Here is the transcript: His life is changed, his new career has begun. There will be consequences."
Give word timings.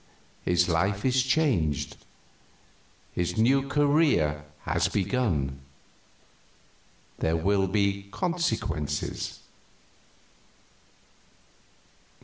His 0.43 0.67
life 0.67 1.05
is 1.05 1.21
changed, 1.21 1.95
his 3.13 3.37
new 3.37 3.67
career 3.69 4.45
has 4.63 4.87
begun. 4.87 5.59
There 7.19 7.37
will 7.37 7.67
be 7.67 8.07
consequences." 8.09 9.41